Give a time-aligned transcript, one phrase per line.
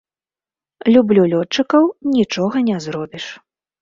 [0.95, 1.83] Люблю лётчыкаў,
[2.17, 3.25] нічога не зробіш.